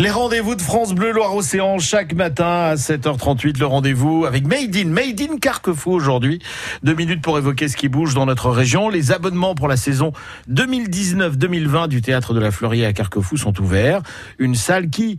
[0.00, 3.58] Les rendez-vous de France Bleu Loire-Océan chaque matin à 7h38.
[3.58, 6.38] Le rendez-vous avec Made in, Made in Carquefou aujourd'hui.
[6.82, 8.88] Deux minutes pour évoquer ce qui bouge dans notre région.
[8.88, 10.12] Les abonnements pour la saison
[10.50, 14.00] 2019-2020 du théâtre de la Fleurier à Carquefou sont ouverts.
[14.38, 15.18] Une salle qui,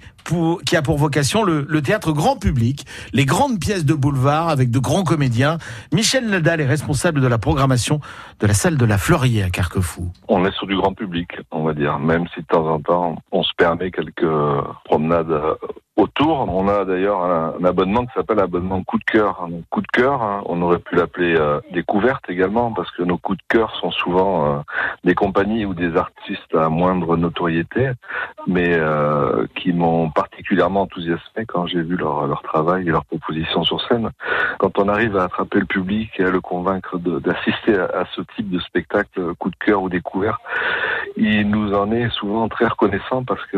[0.65, 4.71] qui a pour vocation le, le théâtre grand public, les grandes pièces de boulevard avec
[4.71, 5.57] de grands comédiens.
[5.93, 7.99] Michel Nadal est responsable de la programmation
[8.39, 10.11] de la salle de la Fleurier à Carquefou.
[10.27, 13.15] On est sur du grand public, on va dire, même si de temps en temps
[13.31, 14.25] on se permet quelques
[14.85, 15.55] promenade euh,
[15.97, 16.47] autour.
[16.49, 19.47] On a d'ailleurs un, abonnement qui s'appelle abonnement coup de cœur.
[19.69, 23.37] Coup de cœur, hein, on aurait pu l'appeler euh, découverte également, parce que nos coups
[23.37, 24.59] de cœur sont souvent euh,
[25.03, 27.91] des compagnies ou des artistes à moindre notoriété,
[28.47, 28.79] mais
[29.55, 34.09] qui m'ont particulièrement enthousiasmé quand j'ai vu leur, leur travail et leurs propositions sur scène.
[34.59, 38.21] Quand on arrive à attraper le public et à le convaincre d'assister à, à, ce
[38.35, 40.39] type de spectacle coup de cœur ou découvert,
[41.17, 43.57] il nous en est souvent très reconnaissant parce que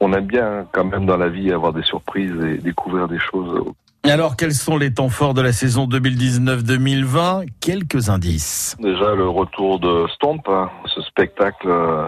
[0.00, 3.64] on aime bien quand même dans la vie avoir des surprises et découvrir des choses.
[4.06, 8.76] Alors, quels sont les temps forts de la saison 2019-2020 Quelques indices.
[8.78, 12.06] Déjà, le retour de Stomp, hein, ce spectacle euh,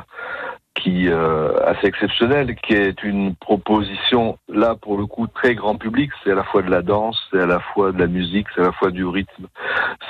[0.76, 6.10] qui euh, assez exceptionnel, qui est une proposition là pour le coup très grand public.
[6.22, 8.60] C'est à la fois de la danse, c'est à la fois de la musique, c'est
[8.60, 9.46] à la fois du rythme,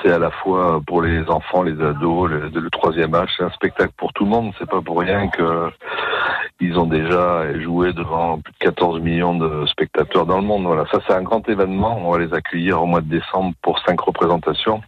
[0.01, 3.29] c'est à la fois pour les enfants, les ados, le, le troisième âge.
[3.37, 4.53] C'est un spectacle pour tout le monde.
[4.59, 5.71] C'est pas pour rien que
[6.59, 10.63] ils ont déjà joué devant plus de 14 millions de spectateurs dans le monde.
[10.63, 11.99] Voilà, ça c'est un grand événement.
[12.03, 14.81] On va les accueillir au mois de décembre pour cinq représentations.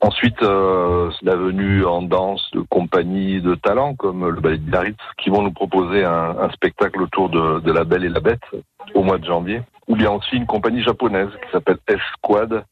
[0.00, 5.28] Ensuite, euh, la venue en danse de compagnies de talents comme le Ballet de qui
[5.28, 8.42] vont nous proposer un, spectacle autour de, de La Belle et la Bête
[8.94, 9.62] au mois de janvier.
[9.88, 12.64] Ou bien aussi une compagnie japonaise qui s'appelle S-Squad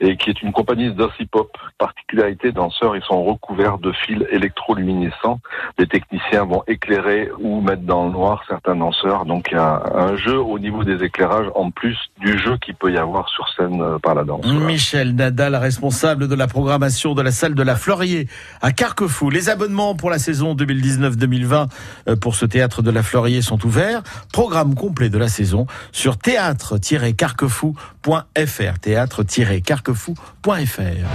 [0.00, 1.56] et qui est une compagnie de hip-hop.
[1.78, 5.40] Particularité, danseurs, ils sont recouverts de fils électroluminescents.
[5.78, 9.24] Les techniciens vont éclairer ou mettre dans le noir certains danseurs.
[9.24, 12.74] Donc il y a un jeu au niveau des éclairages en plus du jeu qu'il
[12.74, 14.46] peut y avoir sur scène euh, par la danse.
[14.46, 18.28] Michel Nadal, responsable de la programmation de la salle de la Fleurier
[18.62, 19.30] à Carquefou.
[19.30, 21.68] Les abonnements pour la saison 2019-2020
[22.08, 24.02] euh, pour ce théâtre de la Fleurier sont ouverts.
[24.32, 28.78] Programme complet de la saison sur théâtre-carquefou.fr.
[29.94, 31.06] Théâtre-carquefou.fr.